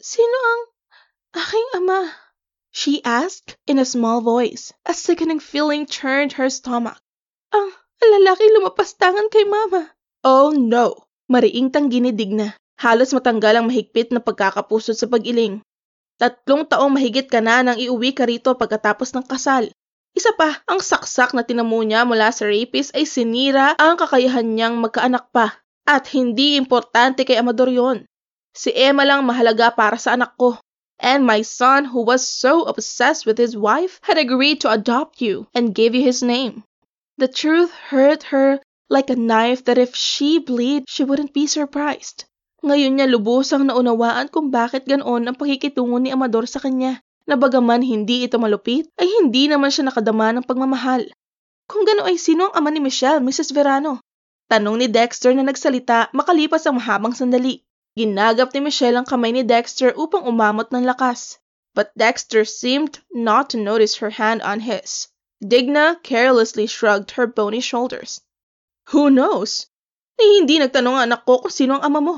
Sino 0.00 0.38
ang 0.52 0.66
aking 1.42 1.66
ama? 1.74 2.14
She 2.70 3.02
asked 3.02 3.56
in 3.66 3.80
a 3.80 3.84
small 3.84 4.20
voice. 4.20 4.72
A 4.86 4.94
sickening 4.94 5.40
feeling 5.40 5.86
churned 5.86 6.34
her 6.34 6.48
stomach. 6.48 6.96
Ang 7.52 7.72
Ang 7.98 8.10
lalaki 8.22 8.46
lumapastangan 8.54 9.26
kay 9.26 9.42
mama. 9.42 9.90
Oh 10.22 10.54
no! 10.54 11.10
Mariing 11.26 11.74
tangginidig 11.74 12.30
na. 12.30 12.54
Halos 12.78 13.10
matanggal 13.10 13.58
ang 13.58 13.66
mahigpit 13.66 14.14
na 14.14 14.22
pagkakapusod 14.22 14.94
sa 14.94 15.10
pag-iling. 15.10 15.58
Tatlong 16.14 16.62
taong 16.62 16.94
mahigit 16.94 17.26
ka 17.26 17.42
na 17.42 17.66
nang 17.66 17.74
iuwi 17.74 18.14
ka 18.14 18.22
rito 18.22 18.54
pagkatapos 18.54 19.18
ng 19.18 19.26
kasal. 19.26 19.74
Isa 20.14 20.30
pa, 20.38 20.62
ang 20.70 20.78
saksak 20.78 21.34
na 21.34 21.42
tinamo 21.42 21.82
niya 21.82 22.06
mula 22.06 22.30
sa 22.30 22.46
rapist 22.46 22.94
ay 22.94 23.02
sinira 23.02 23.74
ang 23.74 23.98
kakayahan 23.98 24.46
niyang 24.46 24.78
magkaanak 24.78 25.34
pa. 25.34 25.58
At 25.82 26.06
hindi 26.14 26.54
importante 26.54 27.26
kay 27.26 27.34
Amador 27.34 27.70
yon. 27.74 28.06
Si 28.54 28.70
Emma 28.70 29.02
lang 29.02 29.26
mahalaga 29.26 29.74
para 29.74 29.98
sa 29.98 30.14
anak 30.14 30.38
ko. 30.38 30.54
And 31.02 31.26
my 31.26 31.42
son, 31.42 31.90
who 31.90 32.06
was 32.06 32.22
so 32.22 32.62
obsessed 32.70 33.26
with 33.26 33.42
his 33.42 33.58
wife, 33.58 33.98
had 34.06 34.22
agreed 34.22 34.62
to 34.62 34.70
adopt 34.70 35.18
you 35.18 35.50
and 35.50 35.74
gave 35.74 35.98
you 35.98 36.02
his 36.06 36.22
name. 36.22 36.62
The 37.18 37.26
truth 37.26 37.74
hurt 37.90 38.30
her 38.30 38.62
like 38.86 39.10
a 39.10 39.18
knife 39.18 39.66
that 39.66 39.74
if 39.74 39.98
she 39.98 40.38
bleed, 40.38 40.86
she 40.86 41.02
wouldn't 41.02 41.34
be 41.34 41.50
surprised. 41.50 42.30
Ngayon 42.62 42.94
niya 42.94 43.10
lubusang 43.10 43.66
naunawaan 43.66 44.30
kung 44.30 44.54
bakit 44.54 44.86
ganoon 44.86 45.26
ang 45.26 45.34
pakikitungo 45.34 45.98
ni 45.98 46.14
Amador 46.14 46.46
sa 46.46 46.62
kanya 46.62 47.02
na 47.26 47.34
bagaman 47.34 47.82
hindi 47.82 48.22
ito 48.22 48.38
malupit, 48.38 48.86
ay 49.02 49.10
hindi 49.18 49.50
naman 49.50 49.74
siya 49.74 49.90
nakadama 49.90 50.30
ng 50.30 50.46
pagmamahal. 50.46 51.10
Kung 51.66 51.82
gano 51.82 52.06
ay 52.06 52.22
sino 52.22 52.48
ang 52.48 52.64
ama 52.64 52.70
ni 52.70 52.78
Michelle, 52.78 53.18
Mrs. 53.18 53.50
Verano? 53.50 53.98
Tanong 54.46 54.78
ni 54.80 54.86
Dexter 54.86 55.34
na 55.34 55.42
nagsalita 55.42 56.14
makalipas 56.14 56.64
ang 56.64 56.80
mahabang 56.80 57.18
sandali. 57.18 57.66
Ginagap 57.98 58.54
ni 58.54 58.70
Michelle 58.70 58.94
ang 58.94 59.04
kamay 59.04 59.34
ni 59.34 59.42
Dexter 59.42 59.90
upang 59.92 60.22
umamot 60.22 60.70
ng 60.70 60.86
lakas. 60.86 61.42
But 61.74 61.90
Dexter 61.98 62.46
seemed 62.46 63.02
not 63.10 63.50
to 63.52 63.60
notice 63.60 64.00
her 64.00 64.14
hand 64.14 64.40
on 64.40 64.62
his. 64.62 65.10
Digna 65.38 65.94
carelessly 66.02 66.66
shrugged 66.66 67.12
her 67.14 67.26
bony 67.30 67.60
shoulders. 67.60 68.20
Who 68.90 69.10
knows? 69.10 69.70
Ni 70.18 70.42
hindi 70.42 70.58
nagtanong 70.58 70.98
ang 70.98 71.04
anak 71.14 71.22
ko 71.22 71.38
kung 71.38 71.54
sino 71.54 71.78
ang 71.78 71.86
ama 71.86 72.00
mo. 72.02 72.16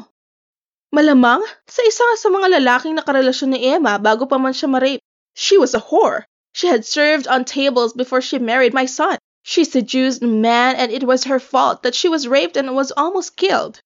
Malamang 0.90 1.44
sa 1.68 1.84
isa 1.84 2.02
sa 2.16 2.28
mga 2.32 2.58
lalaking 2.58 2.96
nakarelasyon 2.96 3.52
ni 3.52 3.68
Emma 3.68 4.00
bago 4.00 4.24
pa 4.24 4.40
man 4.40 4.56
siya 4.56 4.72
ma-rape. 4.72 5.04
She 5.36 5.60
was 5.60 5.76
a 5.76 5.84
whore. 5.84 6.24
She 6.56 6.66
had 6.66 6.88
served 6.88 7.28
on 7.28 7.44
tables 7.44 7.92
before 7.92 8.24
she 8.24 8.40
married 8.40 8.72
my 8.72 8.88
son. 8.88 9.20
She 9.44 9.68
seduced 9.68 10.24
man 10.24 10.80
and 10.80 10.90
it 10.90 11.04
was 11.04 11.28
her 11.28 11.38
fault 11.38 11.84
that 11.84 11.94
she 11.94 12.08
was 12.08 12.26
raped 12.26 12.56
and 12.56 12.74
was 12.74 12.90
almost 12.90 13.36
killed. 13.36 13.78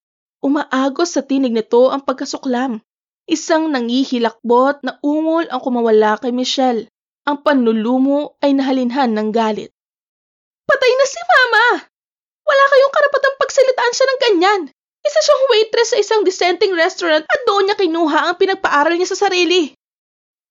Umaagos 0.47 1.19
sa 1.19 1.27
tinig 1.27 1.53
nito 1.53 1.91
ang 1.91 2.07
pagkasuklam. 2.07 2.81
Isang 3.27 3.75
nangihilakbot 3.75 4.87
na 4.87 4.97
ungol 5.03 5.51
ang 5.51 5.61
kumawala 5.61 6.23
kay 6.23 6.31
Michelle. 6.31 6.87
Ang 7.25 7.41
panlulumo 7.41 8.37
ay 8.45 8.53
nahalinhan 8.53 9.17
ng 9.17 9.33
galit. 9.33 9.73
Patay 10.69 10.93
na 10.93 11.07
si 11.09 11.21
Mama! 11.25 11.67
Wala 12.45 12.65
kayong 12.69 12.93
karapatang 12.93 13.37
pagsalitaan 13.41 13.95
siya 13.97 14.07
ng 14.07 14.21
ganyan. 14.21 14.63
Isa 15.05 15.21
siyang 15.21 15.45
waitress 15.53 15.89
sa 15.93 16.01
isang 16.01 16.21
dissenting 16.25 16.73
restaurant 16.77 17.25
at 17.25 17.41
doon 17.49 17.69
niya 17.69 17.77
kinuha 17.77 18.29
ang 18.29 18.37
pinagpaaral 18.37 18.97
niya 18.97 19.13
sa 19.13 19.29
sarili. 19.29 19.73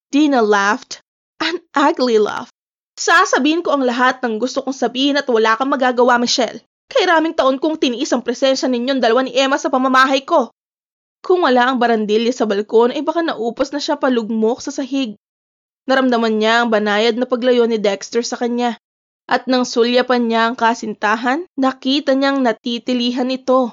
Dina 0.10 0.42
laughed. 0.42 1.02
An 1.42 1.62
ugly 1.78 2.18
laugh. 2.18 2.50
Sasabihin 2.94 3.66
ko 3.66 3.74
ang 3.74 3.86
lahat 3.86 4.22
ng 4.22 4.38
gusto 4.38 4.62
kong 4.62 4.78
sabihin 4.78 5.18
at 5.18 5.26
wala 5.26 5.58
kang 5.58 5.74
magagawa, 5.74 6.22
Michelle. 6.22 6.62
Kay 6.90 7.10
raming 7.10 7.34
taon 7.34 7.58
kong 7.58 7.82
tiniis 7.82 8.14
ang 8.14 8.22
presensya 8.22 8.70
ninyong 8.70 9.02
dalawa 9.02 9.26
ni 9.26 9.34
Emma 9.34 9.58
sa 9.58 9.74
pamamahay 9.74 10.22
ko. 10.22 10.54
Kung 11.26 11.42
wala 11.42 11.74
ang 11.74 11.82
barandilya 11.82 12.30
sa 12.30 12.46
balkon, 12.46 12.94
ay 12.94 13.02
baka 13.02 13.26
naupos 13.26 13.74
na 13.74 13.82
siya 13.82 13.98
palugmok 13.98 14.62
sa 14.62 14.70
sahig. 14.70 15.18
Naramdaman 15.84 16.40
niya 16.40 16.64
ang 16.64 16.70
banayad 16.72 17.20
na 17.20 17.28
paglayo 17.28 17.68
ni 17.68 17.76
Dexter 17.76 18.24
sa 18.24 18.40
kanya. 18.40 18.80
At 19.28 19.48
nang 19.48 19.64
sulyapan 19.64 20.28
niya 20.28 20.52
ang 20.52 20.56
kasintahan, 20.56 21.48
nakita 21.56 22.16
niyang 22.16 22.44
natitilihan 22.44 23.32
ito. 23.32 23.72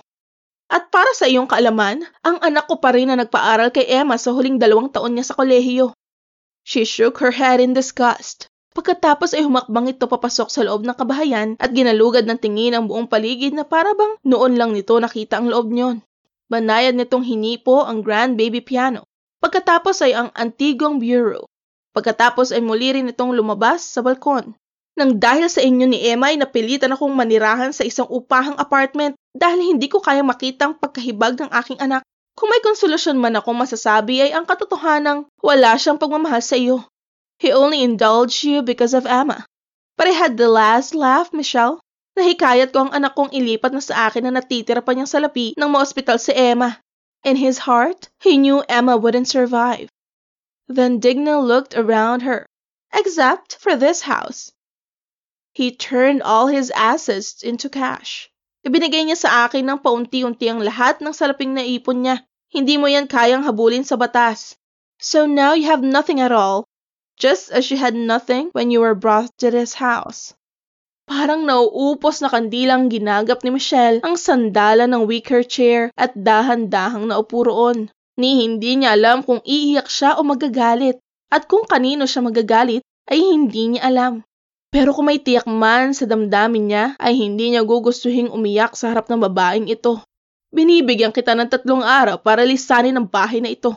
At 0.70 0.94
para 0.94 1.10
sa 1.18 1.26
iyong 1.26 1.50
kaalaman, 1.50 2.06
ang 2.22 2.38
anak 2.38 2.70
ko 2.70 2.78
pa 2.78 2.94
rin 2.94 3.10
na 3.10 3.18
nagpaaral 3.18 3.74
kay 3.74 3.90
Emma 3.90 4.14
sa 4.14 4.30
huling 4.30 4.62
dalawang 4.62 4.90
taon 4.94 5.18
niya 5.18 5.26
sa 5.26 5.34
kolehiyo. 5.34 5.90
She 6.62 6.86
shook 6.86 7.18
her 7.18 7.34
head 7.34 7.58
in 7.58 7.74
disgust. 7.74 8.46
Pagkatapos 8.70 9.34
ay 9.34 9.42
humakbang 9.42 9.90
ito 9.90 10.06
papasok 10.06 10.46
sa 10.46 10.62
loob 10.62 10.86
ng 10.86 10.94
kabahayan 10.94 11.58
at 11.58 11.74
ginalugad 11.74 12.22
ng 12.30 12.38
tingin 12.38 12.78
ang 12.78 12.86
buong 12.86 13.10
paligid 13.10 13.50
na 13.50 13.66
para 13.66 13.90
bang 13.98 14.14
noon 14.22 14.54
lang 14.54 14.70
nito 14.70 14.94
nakita 15.02 15.42
ang 15.42 15.50
loob 15.50 15.74
niyon. 15.74 16.06
Banayad 16.46 16.94
nitong 16.94 17.26
hinipo 17.26 17.82
ang 17.82 18.06
grand 18.06 18.38
baby 18.38 18.62
piano. 18.62 19.02
Pagkatapos 19.42 20.06
ay 20.06 20.14
ang 20.14 20.30
antigong 20.38 21.02
bureau. 21.02 21.50
Pagkatapos 21.90 22.54
ay 22.54 22.62
muli 22.62 22.94
rin 22.94 23.10
itong 23.10 23.34
lumabas 23.34 23.82
sa 23.82 24.00
balkon. 24.00 24.54
Nang 24.94 25.16
dahil 25.16 25.48
sa 25.48 25.64
inyo 25.64 25.86
ni 25.90 26.06
Emma 26.06 26.30
ay 26.30 26.38
napilitan 26.38 26.92
akong 26.94 27.10
manirahan 27.14 27.72
sa 27.74 27.82
isang 27.82 28.06
upahang 28.10 28.58
apartment 28.58 29.16
dahil 29.34 29.74
hindi 29.74 29.88
ko 29.88 30.02
kayang 30.02 30.28
makita 30.28 30.70
ang 30.70 30.74
pagkahibag 30.78 31.40
ng 31.40 31.50
aking 31.50 31.78
anak. 31.80 32.04
Kung 32.38 32.50
may 32.50 32.62
konsolusyon 32.62 33.18
man 33.18 33.34
akong 33.38 33.58
masasabi 33.58 34.22
ay 34.22 34.30
ang 34.36 34.46
katotohanang 34.46 35.26
wala 35.42 35.74
siyang 35.74 35.98
pagmamahal 35.98 36.42
sa 36.42 36.54
iyo. 36.54 36.86
He 37.40 37.50
only 37.50 37.80
indulged 37.80 38.44
you 38.44 38.60
because 38.60 38.92
of 38.92 39.08
Emma. 39.08 39.48
But 39.96 40.08
I 40.08 40.14
had 40.16 40.36
the 40.36 40.48
last 40.48 40.92
laugh, 40.96 41.32
Michelle. 41.32 41.80
Nahikayat 42.16 42.72
ko 42.72 42.88
ang 42.88 42.92
anak 42.92 43.16
kong 43.16 43.32
ilipat 43.32 43.72
na 43.72 43.80
sa 43.80 44.08
akin 44.08 44.28
na 44.28 44.32
natitira 44.40 44.84
pa 44.84 44.92
niyang 44.92 45.08
salapi 45.08 45.56
ng 45.56 45.70
maospital 45.70 46.20
si 46.20 46.32
Emma. 46.36 46.76
In 47.24 47.36
his 47.36 47.60
heart, 47.64 48.08
he 48.20 48.36
knew 48.40 48.64
Emma 48.68 48.96
wouldn't 48.96 49.28
survive. 49.28 49.92
Then 50.70 51.02
Digna 51.02 51.42
looked 51.42 51.74
around 51.74 52.22
her, 52.22 52.46
except 52.94 53.58
for 53.58 53.74
this 53.74 54.06
house. 54.06 54.54
He 55.50 55.74
turned 55.74 56.22
all 56.22 56.46
his 56.46 56.70
assets 56.70 57.42
into 57.42 57.66
cash. 57.66 58.30
Ibinigay 58.62 59.10
niya 59.10 59.18
sa 59.18 59.50
akin 59.50 59.66
ng 59.66 59.82
paunti-unti 59.82 60.46
ang 60.46 60.62
lahat 60.62 61.02
ng 61.02 61.10
salaping 61.10 61.58
na 61.58 61.66
ipon 61.66 62.06
niya. 62.06 62.22
Hindi 62.54 62.78
mo 62.78 62.86
yan 62.86 63.10
kayang 63.10 63.42
habulin 63.42 63.82
sa 63.82 63.98
batas. 63.98 64.54
So 65.02 65.26
now 65.26 65.58
you 65.58 65.66
have 65.66 65.82
nothing 65.82 66.22
at 66.22 66.30
all, 66.30 66.70
just 67.18 67.50
as 67.50 67.66
you 67.74 67.76
had 67.80 67.98
nothing 67.98 68.54
when 68.54 68.70
you 68.70 68.78
were 68.78 68.94
brought 68.94 69.34
to 69.42 69.50
this 69.50 69.74
house. 69.74 70.38
Parang 71.10 71.50
nauupos 71.50 72.22
na 72.22 72.30
kandilang 72.30 72.94
ginagap 72.94 73.42
ni 73.42 73.50
Michelle 73.50 73.98
ang 74.06 74.14
sandala 74.14 74.86
ng 74.86 75.02
wicker 75.10 75.42
chair 75.42 75.90
at 75.98 76.14
dahan-dahang 76.14 77.10
naupo. 77.10 77.42
Ni 78.20 78.44
hindi 78.44 78.76
niya 78.76 78.92
alam 78.92 79.24
kung 79.24 79.40
iiyak 79.40 79.88
siya 79.88 80.20
o 80.20 80.24
magagalit. 80.28 81.00
At 81.32 81.48
kung 81.48 81.64
kanino 81.64 82.04
siya 82.04 82.20
magagalit 82.20 82.84
ay 83.08 83.16
hindi 83.16 83.72
niya 83.72 83.88
alam. 83.88 84.20
Pero 84.68 84.92
kung 84.92 85.08
may 85.08 85.16
tiyak 85.16 85.48
man 85.48 85.96
sa 85.96 86.04
damdamin 86.04 86.64
niya, 86.68 86.84
ay 87.00 87.16
hindi 87.16 87.50
niya 87.50 87.64
gugustuhing 87.64 88.28
umiyak 88.28 88.76
sa 88.76 88.92
harap 88.92 89.08
ng 89.08 89.24
babaeng 89.24 89.66
ito. 89.72 90.04
Binibigyan 90.52 91.16
kita 91.16 91.32
ng 91.34 91.48
tatlong 91.48 91.80
araw 91.82 92.20
para 92.20 92.44
lisanin 92.44 92.94
ang 93.00 93.08
bahay 93.08 93.40
na 93.40 93.50
ito. 93.50 93.74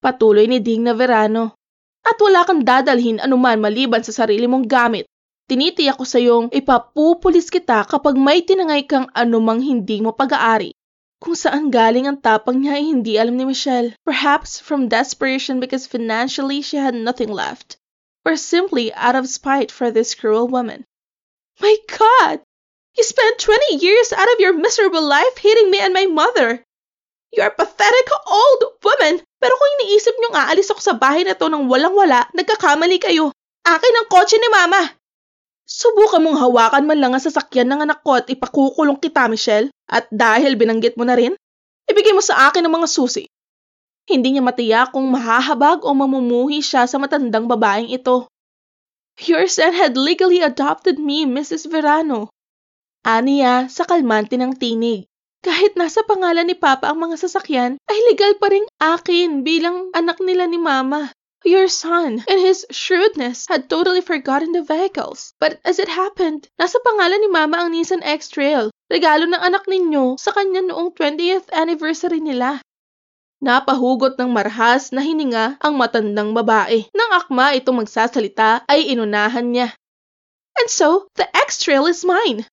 Patuloy 0.00 0.46
ni 0.46 0.62
Ding 0.62 0.86
na 0.86 0.96
Verano. 0.96 1.58
At 2.00 2.16
wala 2.16 2.46
kang 2.48 2.64
dadalhin 2.64 3.20
anuman 3.20 3.60
maliban 3.60 4.00
sa 4.00 4.14
sarili 4.14 4.48
mong 4.48 4.64
gamit. 4.64 5.04
Tinitiyak 5.44 6.00
ko 6.00 6.06
sa 6.08 6.16
iyong 6.16 6.48
ipapupulis 6.54 7.52
kita 7.52 7.84
kapag 7.84 8.16
may 8.16 8.40
tinangay 8.40 8.88
kang 8.88 9.12
anumang 9.12 9.60
hindi 9.60 10.00
mo 10.00 10.16
pag-aari. 10.16 10.72
Kung 11.20 11.36
saan 11.36 11.68
galing 11.68 12.08
ang 12.08 12.24
tapang 12.24 12.64
niya 12.64 12.80
ay 12.80 12.84
hindi 12.88 13.20
alam 13.20 13.36
ni 13.36 13.44
Michelle. 13.44 13.92
Perhaps 14.08 14.56
from 14.56 14.88
desperation 14.88 15.60
because 15.60 15.84
financially 15.84 16.64
she 16.64 16.80
had 16.80 16.96
nothing 16.96 17.28
left 17.28 17.76
or 18.24 18.36
simply 18.40 18.92
out 18.96 19.16
of 19.16 19.28
spite 19.28 19.68
for 19.68 19.92
this 19.92 20.16
cruel 20.16 20.48
woman. 20.48 20.84
My 21.60 21.76
God! 21.92 22.40
You 22.96 23.04
spent 23.04 23.38
20 23.38 23.84
years 23.84 24.12
out 24.12 24.32
of 24.32 24.40
your 24.40 24.56
miserable 24.56 25.04
life 25.04 25.36
hating 25.38 25.70
me 25.70 25.78
and 25.80 25.92
my 25.92 26.06
mother. 26.08 26.64
You 27.30 27.44
are 27.44 27.54
pathetic 27.54 28.06
old 28.26 28.60
woman. 28.82 29.22
Pero 29.40 29.52
kung 29.56 29.70
iniisip 29.80 30.12
niyong 30.18 30.36
aalis 30.36 30.68
ako 30.68 30.82
sa 30.82 30.98
bahay 30.98 31.24
na 31.24 31.38
to 31.38 31.48
nang 31.48 31.70
walang-wala, 31.70 32.28
nagkakamali 32.34 32.98
kayo. 33.00 33.32
Akin 33.64 33.96
ang 33.96 34.08
kotse 34.10 34.36
ni 34.36 34.48
Mama. 34.50 34.99
Subukan 35.70 36.18
mong 36.18 36.42
hawakan 36.42 36.84
man 36.90 36.98
lang 36.98 37.12
ang 37.14 37.22
sasakyan 37.22 37.70
ng 37.70 37.86
anak 37.86 38.02
ko 38.02 38.18
at 38.18 38.26
ipakukulong 38.26 38.98
kita, 38.98 39.30
Michelle. 39.30 39.70
At 39.86 40.10
dahil 40.10 40.58
binanggit 40.58 40.98
mo 40.98 41.06
na 41.06 41.14
rin, 41.14 41.38
ibigay 41.86 42.10
mo 42.10 42.18
sa 42.18 42.50
akin 42.50 42.66
ang 42.66 42.74
mga 42.74 42.90
susi. 42.90 43.30
Hindi 44.10 44.34
niya 44.34 44.42
matiyak 44.42 44.90
kung 44.90 45.06
mahahabag 45.06 45.86
o 45.86 45.94
mamumuhi 45.94 46.58
siya 46.58 46.90
sa 46.90 46.98
matandang 46.98 47.46
babaeng 47.46 47.86
ito. 47.86 48.26
Your 49.22 49.46
son 49.46 49.70
had 49.70 49.94
legally 49.94 50.42
adopted 50.42 50.98
me, 50.98 51.22
Mrs. 51.22 51.70
Verano. 51.70 52.34
Aniya 53.06 53.70
sa 53.70 53.86
kalmante 53.86 54.34
ng 54.34 54.58
tinig. 54.58 55.06
Kahit 55.40 55.78
nasa 55.78 56.02
pangalan 56.04 56.44
ni 56.44 56.58
Papa 56.58 56.90
ang 56.90 57.00
mga 57.00 57.16
sasakyan, 57.16 57.80
ay 57.88 57.98
legal 58.12 58.36
pa 58.36 58.52
rin 58.52 58.66
akin 58.76 59.40
bilang 59.40 59.88
anak 59.96 60.20
nila 60.20 60.44
ni 60.50 60.60
Mama. 60.60 61.14
Your 61.40 61.72
son, 61.72 62.20
in 62.28 62.38
his 62.38 62.68
shrewdness, 62.68 63.48
had 63.48 63.72
totally 63.72 64.04
forgotten 64.04 64.52
the 64.52 64.60
vehicles. 64.60 65.32
But 65.40 65.56
as 65.64 65.80
it 65.80 65.88
happened, 65.88 66.52
nasa 66.60 66.76
pangalan 66.84 67.24
ni 67.24 67.32
Mama 67.32 67.64
ang 67.64 67.72
Nissan 67.72 68.04
X-Trail. 68.04 68.68
Regalo 68.92 69.24
ng 69.24 69.40
anak 69.40 69.64
ninyo 69.64 70.20
sa 70.20 70.36
kanya 70.36 70.60
noong 70.60 70.92
20th 70.92 71.48
anniversary 71.48 72.20
nila. 72.20 72.60
Napahugot 73.40 74.20
ng 74.20 74.28
marhas 74.28 74.92
na 74.92 75.00
hininga 75.00 75.56
ang 75.64 75.80
matandang 75.80 76.36
babae. 76.36 76.84
Nang 76.92 77.16
akma 77.16 77.56
itong 77.56 77.88
magsasalita 77.88 78.68
ay 78.68 78.92
inunahan 78.92 79.48
niya. 79.48 79.72
And 80.60 80.68
so, 80.68 81.08
the 81.16 81.24
X-Trail 81.24 81.88
is 81.88 82.04
mine. 82.04 82.44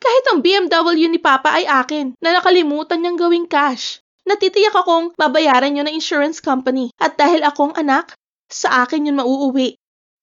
Kahit 0.00 0.24
ang 0.32 0.40
BMW 0.40 1.12
ni 1.12 1.20
Papa 1.20 1.60
ay 1.60 1.68
akin 1.68 2.16
na 2.24 2.36
nakalimutan 2.36 3.04
niyang 3.04 3.20
gawing 3.20 3.48
cash. 3.48 4.03
Natitiyak 4.24 4.72
akong 4.72 5.12
babayaran 5.20 5.76
yun 5.76 5.84
ng 5.84 5.96
insurance 6.00 6.40
company 6.40 6.88
at 6.96 7.20
dahil 7.20 7.44
akong 7.44 7.76
anak, 7.76 8.16
sa 8.48 8.84
akin 8.84 9.08
yun 9.08 9.20
mauuwi. 9.20 9.76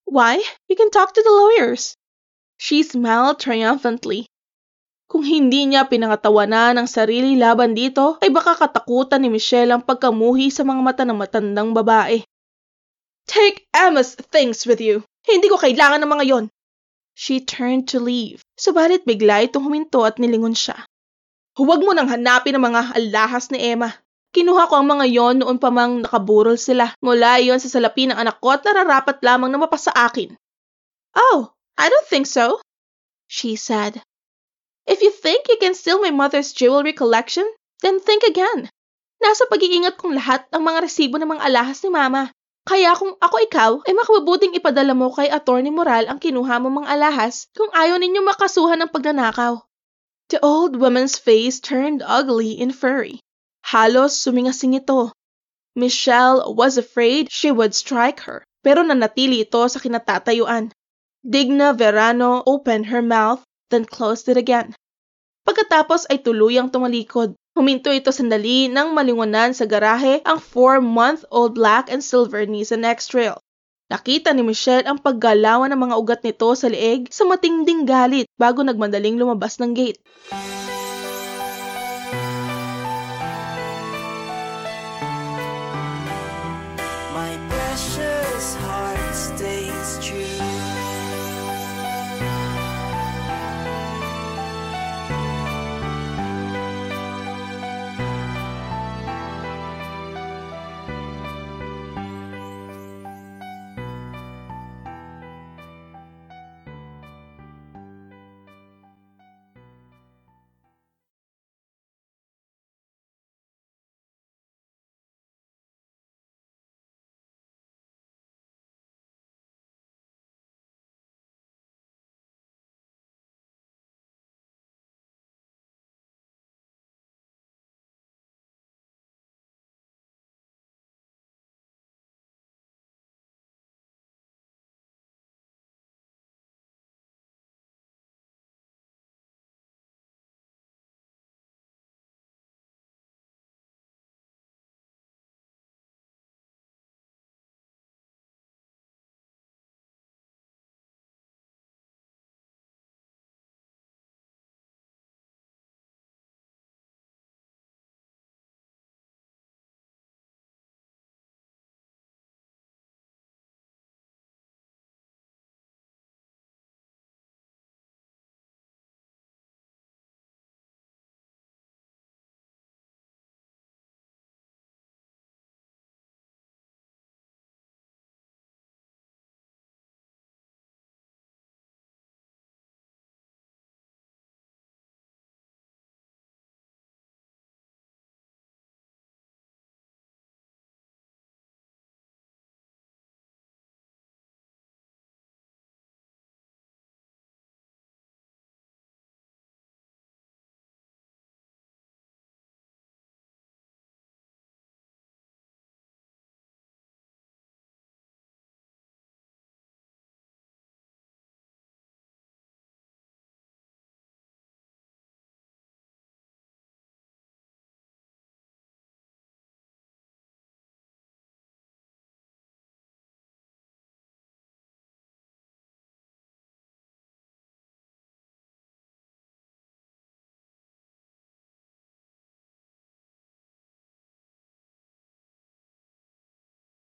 Why? 0.10 0.41
You 0.65 0.75
can 0.75 0.89
talk 0.89 1.13
to 1.13 1.22
the 1.22 1.29
lawyers. 1.29 1.93
She 2.58 2.81
smiled 2.81 3.38
triumphantly. 3.41 4.25
Kung 5.12 5.27
hindi 5.27 5.67
niya 5.67 5.91
pinangatawanan 5.91 6.79
ang 6.79 6.88
sarili 6.88 7.36
laban 7.36 7.75
dito, 7.75 8.15
ay 8.24 8.31
baka 8.31 8.55
katakutan 8.55 9.22
ni 9.22 9.29
Michelle 9.29 9.75
ang 9.75 9.84
pagkamuhi 9.84 10.48
sa 10.48 10.63
mga 10.63 10.81
mata 10.81 11.03
ng 11.03 11.20
matandang 11.20 11.75
babae. 11.75 12.24
Take 13.27 13.67
Emma's 13.75 14.15
things 14.15 14.63
with 14.63 14.79
you. 14.79 15.03
Hindi 15.27 15.51
ko 15.51 15.60
kailangan 15.60 16.01
ng 16.01 16.12
mga 16.12 16.25
yon. 16.31 16.46
She 17.13 17.43
turned 17.43 17.91
to 17.91 18.01
leave. 18.01 18.41
Subalit 18.55 19.03
bigla 19.03 19.46
itong 19.46 19.67
huminto 19.67 20.08
at 20.08 20.15
nilingon 20.15 20.55
siya. 20.55 20.79
Huwag 21.51 21.84
mo 21.84 21.91
nang 21.91 22.08
hanapin 22.08 22.55
ang 22.55 22.72
mga 22.72 22.96
alahas 22.96 23.51
ni 23.51 23.60
Emma. 23.60 23.91
Kinuha 24.31 24.72
ko 24.72 24.79
ang 24.79 24.88
mga 24.88 25.05
yon 25.12 25.36
noon 25.43 25.60
pa 25.60 25.67
mang 25.67 26.00
nakaburol 26.00 26.55
sila. 26.55 26.96
Mula 27.03 27.43
yon 27.43 27.60
sa 27.60 27.67
salapi 27.67 28.08
ng 28.08 28.15
anak 28.15 28.39
ko 28.39 28.55
at 28.55 28.63
nararapat 28.63 29.20
lamang 29.20 29.51
na 29.51 29.60
mapasa 29.60 29.91
akin. 29.91 30.31
Oh, 31.12 31.51
I 31.75 31.91
don't 31.91 32.08
think 32.08 32.24
so, 32.24 32.63
she 33.27 33.60
said. 33.60 34.00
If 34.88 35.03
you 35.03 35.12
think 35.12 35.51
you 35.51 35.60
can 35.60 35.75
steal 35.75 36.00
my 36.00 36.15
mother's 36.15 36.55
jewelry 36.55 36.96
collection, 36.96 37.43
then 37.84 38.00
think 38.00 38.24
again. 38.24 38.72
Nasa 39.20 39.43
pag-iingat 39.51 40.00
kong 40.00 40.15
lahat 40.15 40.48
ang 40.55 40.63
mga 40.63 40.88
resibo 40.88 41.20
ng 41.20 41.36
mga 41.36 41.51
alahas 41.51 41.84
ni 41.84 41.91
Mama. 41.91 42.31
Kaya 42.63 42.96
kung 42.96 43.20
ako 43.20 43.36
ikaw, 43.43 43.72
ay 43.84 43.93
makabubuting 43.93 44.55
ipadala 44.55 44.96
mo 44.96 45.12
kay 45.12 45.27
Attorney 45.27 45.74
Moral 45.74 46.08
ang 46.08 46.24
kinuha 46.24 46.63
mo 46.63 46.72
mga 46.72 46.96
alahas 46.96 47.51
kung 47.51 47.67
ayaw 47.75 48.00
ninyo 48.00 48.24
makasuhan 48.24 48.79
ng 48.79 48.89
pagnanakaw. 48.93 49.60
The 50.31 50.39
old 50.39 50.79
woman's 50.79 51.19
face 51.19 51.59
turned 51.59 52.00
ugly 52.00 52.55
and 52.63 52.71
furry. 52.71 53.19
Halos 53.67 54.15
sumingasing 54.15 54.79
ito. 54.79 55.11
Michelle 55.75 56.55
was 56.55 56.79
afraid 56.79 57.27
she 57.27 57.51
would 57.51 57.75
strike 57.75 58.23
her, 58.23 58.39
pero 58.63 58.79
nanatili 58.79 59.43
ito 59.43 59.67
sa 59.67 59.75
kinatatayuan. 59.83 60.71
Digna 61.19 61.75
Verano 61.75 62.47
opened 62.47 62.88
her 62.88 63.03
mouth, 63.03 63.43
then 63.75 63.83
closed 63.83 64.31
it 64.31 64.39
again. 64.39 64.71
Pagkatapos 65.43 66.07
ay 66.07 66.23
tuluyang 66.23 66.71
tumalikod. 66.71 67.35
Huminto 67.51 67.91
ito 67.91 68.15
sandali 68.15 68.71
nang 68.71 68.95
malingonan 68.95 69.51
sa 69.51 69.67
garahe 69.67 70.23
ang 70.23 70.39
four-month-old 70.39 71.59
black 71.59 71.91
and 71.91 72.00
silver 72.00 72.47
Nissan 72.47 72.88
X-Trail. 72.88 73.35
Nakita 73.91 74.31
ni 74.31 74.39
Michelle 74.39 74.88
ang 74.88 75.03
paggalawan 75.03 75.67
ng 75.67 75.81
mga 75.83 75.95
ugat 76.00 76.21
nito 76.24 76.48
sa 76.55 76.71
leeg 76.71 77.12
sa 77.12 77.27
matinding 77.27 77.83
galit 77.83 78.24
bago 78.39 78.63
nagmadaling 78.63 79.19
lumabas 79.19 79.60
ng 79.60 79.75
gate. 79.75 80.00